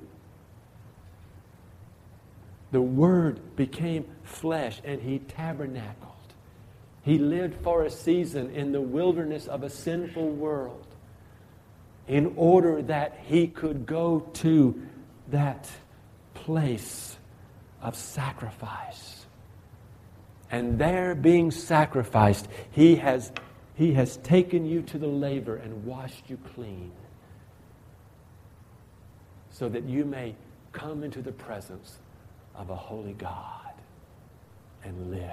[2.72, 6.12] the Word became flesh and He tabernacled.
[7.02, 10.86] He lived for a season in the wilderness of a sinful world
[12.08, 14.82] in order that He could go to
[15.28, 15.70] that
[16.34, 17.16] place
[17.80, 19.26] of sacrifice.
[20.50, 23.32] And there, being sacrificed, He has,
[23.74, 26.92] he has taken you to the laver and washed you clean
[29.50, 30.34] so that you may
[30.72, 31.98] come into the presence
[32.56, 33.72] of a holy God
[34.84, 35.30] and live.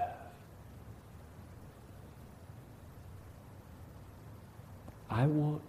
[5.10, 5.62] I want,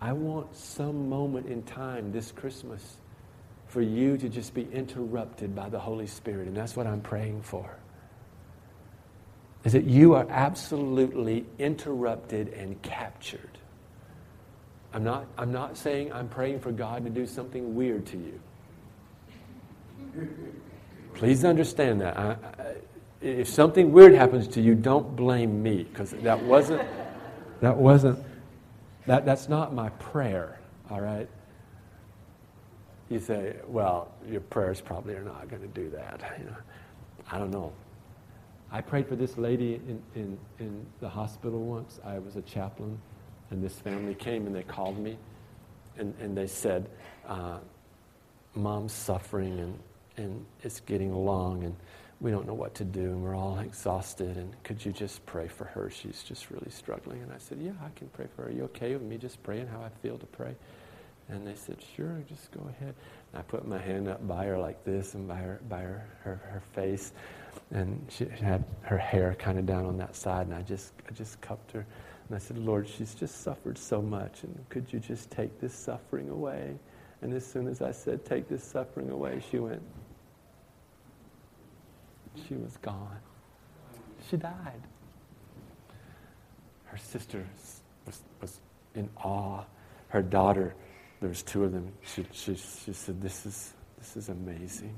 [0.00, 2.98] I want some moment in time this Christmas
[3.66, 7.42] for you to just be interrupted by the Holy Spirit, and that's what I'm praying
[7.42, 7.68] for.
[9.64, 13.58] Is that you are absolutely interrupted and captured.
[14.92, 18.40] I'm not, I'm not saying I'm praying for God to do something weird to you.
[21.14, 22.18] Please understand that.
[22.18, 22.74] I, I,
[23.20, 26.82] if something weird happens to you, don't blame me because that wasn't
[27.60, 28.18] that wasn't
[29.06, 30.58] that, that's not my prayer.
[30.90, 31.28] All right.
[33.08, 36.20] you say, well, your prayers probably are not going to do that.
[36.38, 36.56] You know,
[37.30, 37.72] I don't know.
[38.70, 42.00] I prayed for this lady in, in, in the hospital once.
[42.04, 42.98] I was a chaplain,
[43.50, 45.16] and this family came and they called me,
[45.96, 46.88] and, and they said,
[47.28, 47.58] uh,
[48.54, 49.78] Mom's suffering, and,
[50.16, 51.76] and it's getting long, and
[52.20, 55.48] we don't know what to do, and we're all exhausted, and could you just pray
[55.48, 55.90] for her?
[55.90, 57.22] She's just really struggling.
[57.22, 58.48] And I said, Yeah, I can pray for her.
[58.48, 60.54] Are you okay with me just praying how I feel to pray?
[61.28, 62.94] And they said, Sure, just go ahead.
[63.32, 66.06] And I put my hand up by her like this and by her, by her,
[66.22, 67.12] her, her face
[67.70, 71.12] and she had her hair kind of down on that side, and I just, I
[71.12, 71.86] just cupped her.
[72.28, 75.74] And I said, Lord, she's just suffered so much, and could you just take this
[75.74, 76.76] suffering away?
[77.22, 79.82] And as soon as I said, take this suffering away, she went,
[82.48, 83.18] she was gone.
[84.28, 84.82] She died.
[86.84, 87.44] Her sister
[88.06, 88.60] was, was
[88.94, 89.64] in awe.
[90.08, 90.74] Her daughter,
[91.20, 94.96] there was two of them, she, she, she said, this is, this is amazing.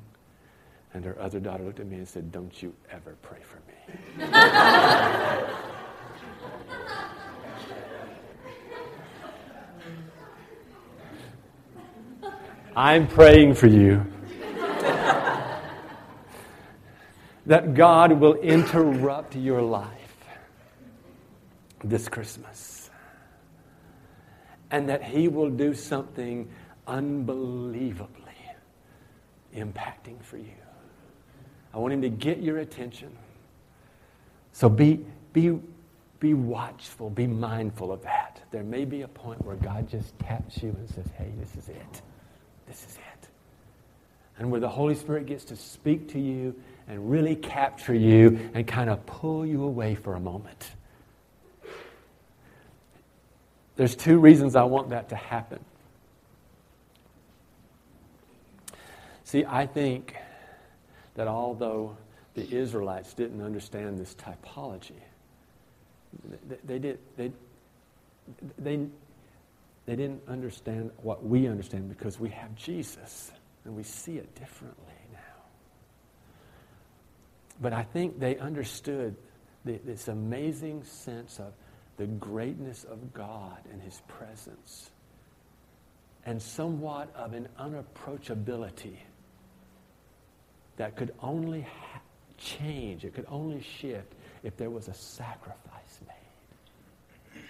[0.94, 3.74] And her other daughter looked at me and said, Don't you ever pray for me.
[12.76, 14.06] I'm praying for you
[17.46, 19.90] that God will interrupt your life
[21.82, 22.90] this Christmas
[24.70, 26.50] and that He will do something
[26.86, 28.26] unbelievably
[29.56, 30.52] impacting for you.
[31.72, 33.16] I want him to get your attention.
[34.52, 35.58] So be, be,
[36.20, 38.42] be watchful, be mindful of that.
[38.50, 41.68] There may be a point where God just taps you and says, hey, this is
[41.68, 42.02] it.
[42.66, 43.28] This is it.
[44.38, 46.54] And where the Holy Spirit gets to speak to you
[46.88, 50.70] and really capture you and kind of pull you away for a moment.
[53.76, 55.60] There's two reasons I want that to happen.
[59.24, 60.14] See, I think
[61.14, 61.96] that although
[62.34, 64.92] the Israelites didn't understand this typology,
[66.48, 67.32] they, they did, they,
[68.58, 68.78] they,
[69.84, 73.30] they didn't understand what we understand because we have Jesus
[73.64, 74.95] and we see it differently.
[77.60, 79.16] But I think they understood
[79.64, 81.52] the, this amazing sense of
[81.96, 84.90] the greatness of God and His presence
[86.26, 88.96] and somewhat of an unapproachability
[90.76, 92.00] that could only ha-
[92.36, 97.42] change, it could only shift if there was a sacrifice made.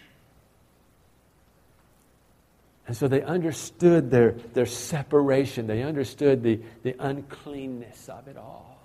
[2.87, 8.76] And so they understood their, their separation, they understood the, the uncleanness of it all.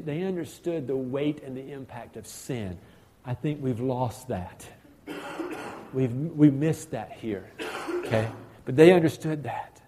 [0.00, 2.78] They, understood the weight and the impact of sin.
[3.24, 4.66] I think we've lost that.
[5.92, 7.50] We've we missed that here.
[8.06, 8.28] Okay?
[8.64, 9.82] But they understood that.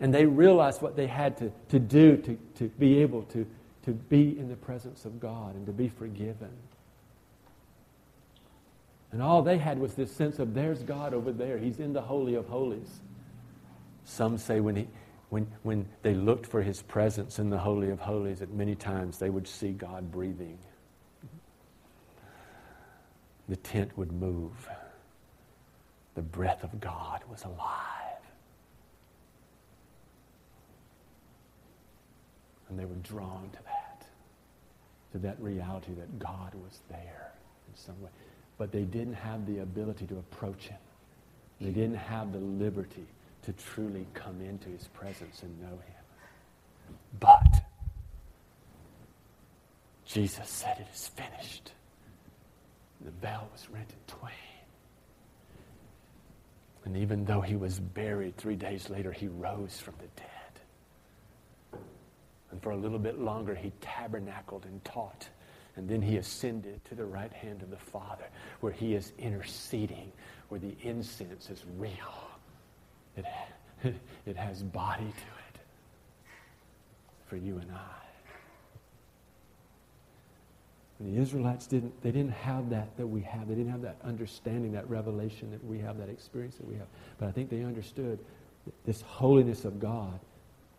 [0.00, 3.46] And they realized what they had to, to do to, to be able to,
[3.84, 6.50] to be in the presence of God and to be forgiven.
[9.12, 11.58] And all they had was this sense of there's God over there.
[11.58, 13.00] He's in the Holy of Holies.
[14.04, 14.88] Some say when, he,
[15.32, 19.16] when, when they looked for his presence in the Holy of Holies, that many times
[19.16, 20.58] they would see God breathing.
[23.48, 24.68] The tent would move.
[26.16, 28.20] The breath of God was alive.
[32.68, 34.06] And they were drawn to that,
[35.12, 37.32] to that reality that God was there
[37.70, 38.10] in some way.
[38.58, 40.78] But they didn't have the ability to approach him.
[41.58, 43.06] They didn't have the liberty
[43.42, 46.96] to truly come into his presence and know him.
[47.18, 47.64] But
[50.06, 51.72] Jesus said, It is finished.
[53.00, 54.32] The veil was rent in twain.
[56.84, 60.28] And even though he was buried three days later, he rose from the dead.
[62.50, 65.28] And for a little bit longer, he tabernacled and taught.
[65.76, 68.26] And then he ascended to the right hand of the Father,
[68.60, 70.12] where he is interceding,
[70.48, 72.31] where the incense is real.
[73.16, 73.24] It,
[74.26, 75.60] it has body to it
[77.26, 78.02] for you and I.
[80.98, 83.48] And the Israelites didn't, they didn't have that that we have.
[83.48, 86.86] They didn't have that understanding, that revelation that we have, that experience that we have.
[87.18, 88.20] But I think they understood
[88.84, 90.20] this holiness of God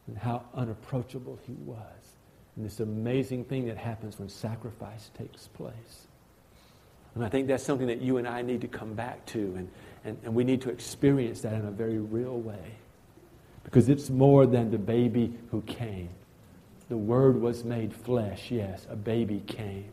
[0.08, 2.16] and how unapproachable he was.
[2.56, 6.08] And this amazing thing that happens when sacrifice takes place.
[7.16, 9.70] And I think that's something that you and I need to come back to, and,
[10.06, 12.76] and, and we need to experience that in a very real way.
[13.64, 16.10] Because it's more than the baby who came.
[16.90, 19.90] The Word was made flesh, yes, a baby came.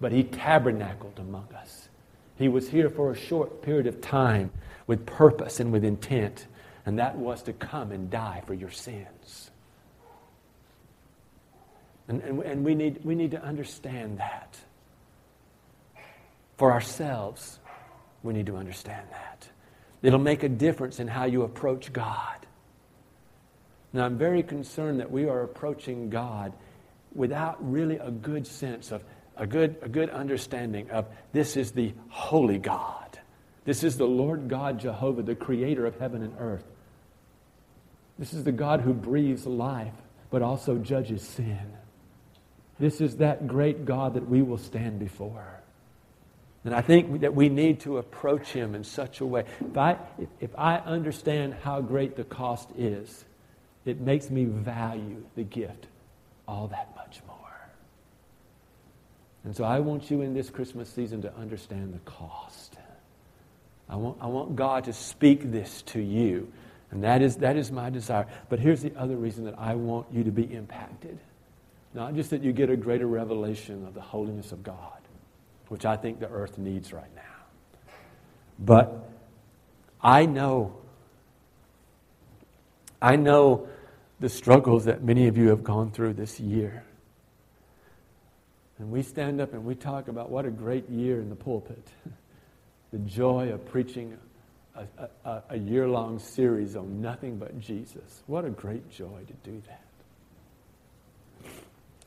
[0.00, 1.88] But He tabernacled among us.
[2.36, 4.50] He was here for a short period of time
[4.86, 6.46] with purpose and with intent,
[6.84, 9.50] and that was to come and die for your sins.
[12.08, 14.58] And, and, and we, need, we need to understand that.
[16.58, 17.58] For ourselves,
[18.24, 19.48] we need to understand that.
[20.02, 22.46] It'll make a difference in how you approach God.
[23.92, 26.52] Now, I'm very concerned that we are approaching God
[27.14, 29.04] without really a good sense of,
[29.36, 33.18] a good, a good understanding of this is the holy God.
[33.64, 36.64] This is the Lord God Jehovah, the creator of heaven and earth.
[38.18, 39.94] This is the God who breathes life,
[40.30, 41.72] but also judges sin.
[42.78, 45.63] This is that great God that we will stand before.
[46.64, 49.44] And I think that we need to approach him in such a way.
[49.60, 49.98] If I,
[50.40, 53.24] if, I understand how great the cost is,
[53.84, 55.86] it makes me value the gift
[56.48, 57.36] all that much more.
[59.44, 62.76] And so I want you in this Christmas season to understand the cost.
[63.88, 66.50] I want, I want God to speak this to you.
[66.90, 68.26] And that is, that is my desire.
[68.48, 71.18] But here's the other reason that I want you to be impacted.
[71.92, 74.98] Not just that you get a greater revelation of the holiness of God,
[75.68, 77.22] which I think the earth needs right now.
[78.58, 79.08] But
[80.00, 80.76] I know,
[83.00, 83.68] I know
[84.20, 86.84] the struggles that many of you have gone through this year.
[88.78, 91.86] And we stand up and we talk about what a great year in the pulpit.
[92.92, 94.16] the joy of preaching
[94.76, 98.22] a, a, a year long series on nothing but Jesus.
[98.26, 99.83] What a great joy to do that.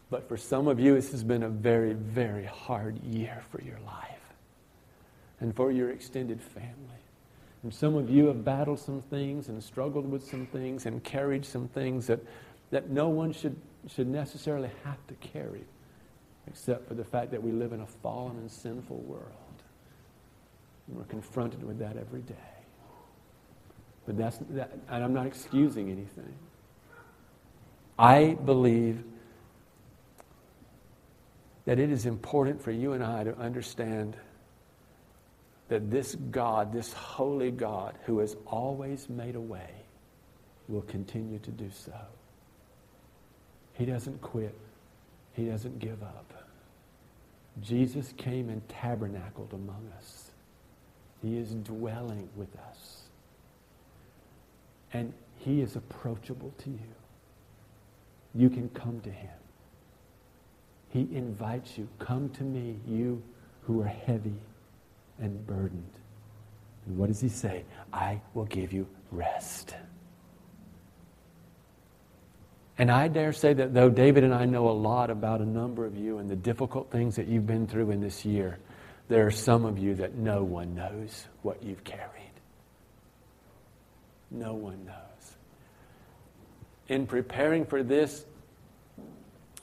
[0.10, 3.80] But for some of you, this has been a very, very hard year for your
[3.86, 4.18] life
[5.40, 6.74] and for your extended family.
[7.64, 11.46] And some of you have battled some things and struggled with some things and carried
[11.46, 12.20] some things that,
[12.72, 13.56] that no one should,
[13.88, 15.66] should necessarily have to carry,
[16.48, 19.24] except for the fact that we live in a fallen and sinful world.
[20.88, 22.36] And we're confronted with that every day.
[24.06, 26.34] But that's, that, and I'm not excusing anything.
[28.00, 29.04] I believe
[31.68, 34.16] that it is important for you and I to understand
[35.68, 39.70] that this God, this holy God who has always made a way,
[40.70, 41.92] will continue to do so.
[43.74, 44.56] He doesn't quit,
[45.34, 46.34] He doesn't give up.
[47.62, 50.32] Jesus came and tabernacled among us,
[51.22, 53.02] He is dwelling with us.
[54.94, 56.96] And He is approachable to you.
[58.34, 59.30] You can come to Him.
[60.90, 63.22] He invites you, come to me, you
[63.64, 64.36] who are heavy
[65.20, 65.84] and burdened.
[66.86, 67.66] And what does he say?
[67.92, 69.76] I will give you rest.
[72.78, 75.86] And I dare say that though David and I know a lot about a number
[75.86, 78.60] of you and the difficult things that you've been through in this year,
[79.10, 82.12] there are some of you that no one knows what you've carried.
[84.30, 84.96] No one knows.
[86.88, 88.26] In preparing for this,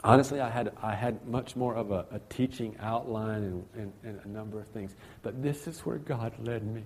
[0.05, 4.20] honestly, I had, I had much more of a, a teaching outline and, and, and,
[4.24, 4.94] a number of things.
[5.22, 6.84] But this is where God led me.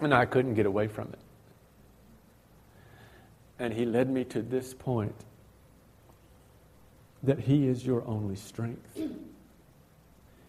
[0.00, 1.18] And I couldn't get away from it.
[3.58, 5.14] And He led me to this point
[7.24, 8.98] that He is your only strength,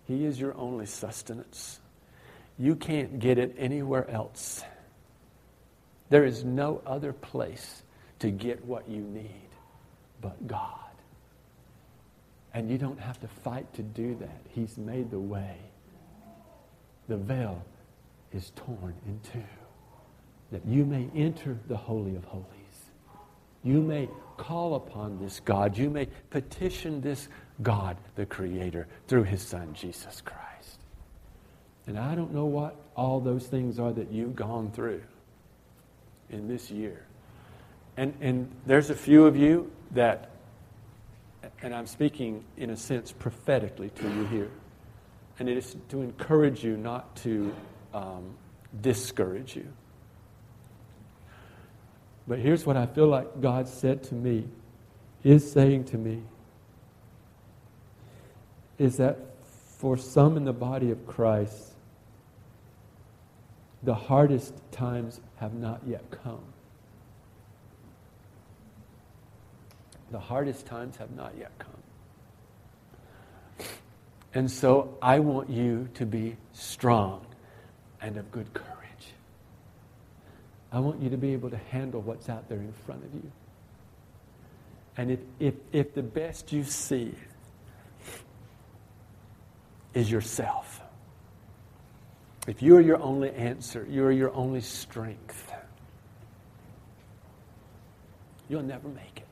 [0.08, 1.80] He is your only sustenance.
[2.58, 4.64] You can't get it anywhere else.
[6.10, 7.84] There is no other place
[8.20, 9.50] to get what you need
[10.22, 10.89] but God.
[12.54, 14.42] And you don't have to fight to do that.
[14.50, 15.58] He's made the way.
[17.08, 17.64] The veil
[18.34, 19.44] is torn in two
[20.52, 22.46] that you may enter the Holy of Holies.
[23.64, 25.78] You may call upon this God.
[25.78, 27.28] You may petition this
[27.62, 30.80] God, the Creator, through His Son, Jesus Christ.
[31.86, 35.02] And I don't know what all those things are that you've gone through
[36.30, 37.04] in this year.
[37.98, 40.29] And, and there's a few of you that
[41.62, 44.52] and I'm speaking in a sense prophetically to you here.
[45.40, 47.54] And it is to encourage you, not to
[47.94, 48.36] um,
[48.82, 49.68] discourage you.
[52.28, 54.48] But here's what I feel like God said to me,
[55.24, 56.22] is saying to me,
[58.78, 59.18] is that
[59.78, 61.74] for some in the body of Christ,
[63.84, 66.49] the hardest times have not yet come.
[70.12, 71.70] The hardest times have not yet come.
[74.34, 77.26] And so I want you to be strong
[78.02, 78.78] and of good courage.
[80.72, 83.32] I want you to be able to handle what's out there in front of you.
[84.98, 87.16] And if, if, if the best you see
[89.94, 90.82] is yourself,
[92.48, 95.52] if you are your only answer, you are your only strength,
[98.48, 99.29] you'll never make it.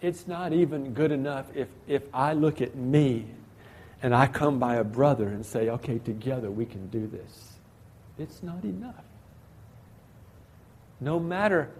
[0.00, 3.26] It's not even good enough if, if I look at me
[4.02, 7.54] and I come by a brother and say, okay, together we can do this.
[8.18, 9.04] It's not enough.
[11.00, 11.70] No matter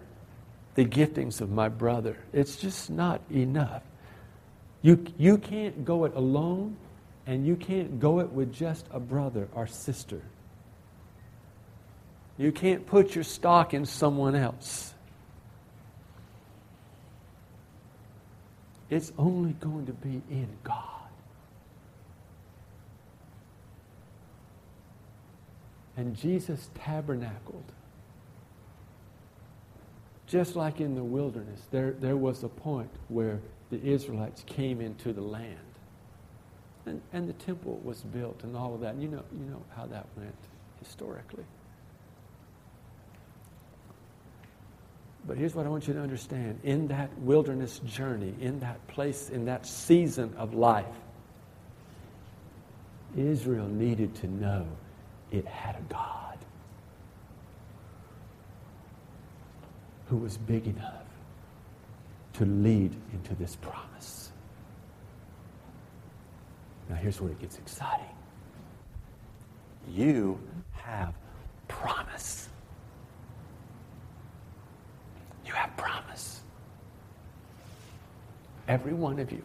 [0.75, 3.83] the giftings of my brother, it's just not enough.
[4.81, 6.77] You, you can't go it alone,
[7.27, 10.21] and you can't go it with just a brother or sister.
[12.37, 14.94] You can't put your stock in someone else.
[18.89, 20.95] It's only going to be in God.
[25.97, 27.63] And Jesus tabernacled.
[30.27, 35.13] Just like in the wilderness, there, there was a point where the Israelites came into
[35.13, 35.57] the land.
[36.85, 38.93] And, and the temple was built and all of that.
[38.95, 40.35] And you know, you know how that went
[40.79, 41.45] historically.
[45.35, 46.61] But here's what I want you to understand.
[46.63, 50.85] In that wilderness journey, in that place, in that season of life,
[53.17, 54.65] Israel needed to know
[55.33, 56.37] it had a God
[60.05, 61.03] who was big enough
[62.35, 64.31] to lead into this promise.
[66.87, 68.05] Now, here's where it gets exciting.
[69.91, 70.39] You
[70.71, 71.13] have
[71.67, 72.47] promise.
[75.45, 76.41] You have promise.
[78.67, 79.43] Every one of you,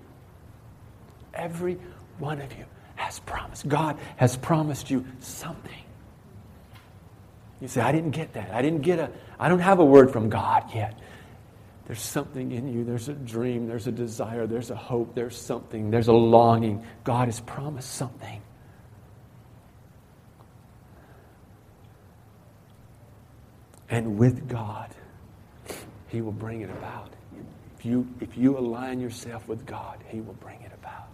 [1.35, 1.79] every
[2.19, 2.65] one of you
[2.97, 3.69] has promised.
[3.69, 5.85] God has promised you something.
[7.61, 8.51] You say, I didn't get that.
[8.53, 10.99] I didn't get a, I don't have a word from God yet.
[11.87, 12.85] There's something in you.
[12.85, 13.67] There's a dream.
[13.67, 14.47] There's a desire.
[14.47, 15.15] There's a hope.
[15.15, 15.91] There's something.
[15.91, 16.85] There's a longing.
[17.05, 18.41] God has promised something.
[23.89, 24.95] And with God,
[26.09, 27.13] He will bring it about.
[27.81, 31.09] If you, if you align yourself with God, He will bring it about.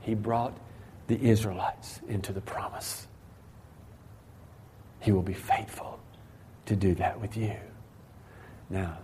[0.00, 0.58] He brought
[1.06, 3.06] the Israelites into the promise.
[4.98, 6.00] He will be faithful
[6.66, 7.54] to do that with you.
[8.70, 8.98] Now,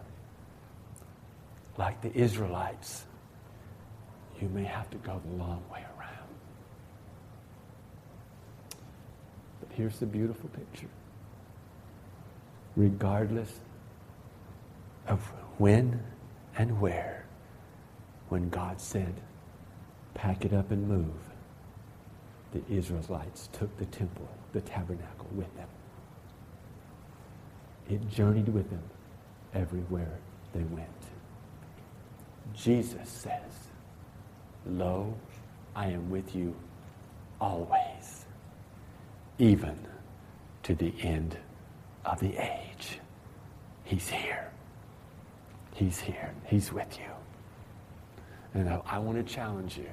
[1.76, 3.04] like the Israelites,
[4.40, 6.28] you may have to go the long way around.
[9.61, 10.90] But here's the beautiful picture.
[12.74, 13.61] Regardless
[15.06, 15.20] of
[15.59, 16.02] when
[16.59, 17.24] and where,
[18.28, 19.14] when God said,
[20.14, 21.14] pack it up and move,
[22.52, 25.68] the Israelites took the temple, the tabernacle with them.
[27.88, 28.82] It journeyed with them
[29.54, 30.18] everywhere
[30.52, 30.88] they went.
[32.54, 33.68] Jesus says,
[34.66, 35.14] Lo,
[35.76, 36.56] I am with you
[37.40, 38.26] always,
[39.38, 39.78] even
[40.64, 41.38] to the end
[42.04, 42.98] of the age.
[43.84, 44.50] He's here.
[45.78, 46.34] He's here.
[46.46, 47.04] He's with you.
[48.52, 49.86] And I, I want to challenge you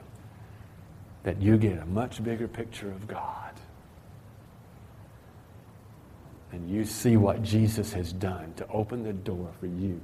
[1.21, 3.51] that you get a much bigger picture of God.
[6.51, 10.01] And you see what Jesus has done to open the door for you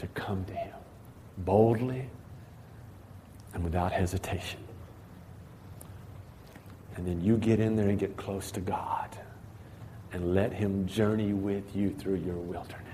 [0.00, 0.74] to come to Him
[1.38, 2.10] boldly
[3.54, 4.58] and without hesitation.
[6.96, 9.16] And then you get in there and get close to God
[10.12, 12.87] and let Him journey with you through your wilderness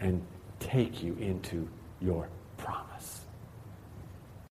[0.00, 0.22] and
[0.60, 1.68] take you into
[2.00, 3.15] your promise.